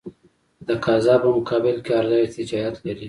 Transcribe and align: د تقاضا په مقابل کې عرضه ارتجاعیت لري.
د 0.67 0.67
تقاضا 0.69 1.15
په 1.23 1.29
مقابل 1.37 1.77
کې 1.85 1.91
عرضه 1.99 2.17
ارتجاعیت 2.25 2.75
لري. 2.85 2.99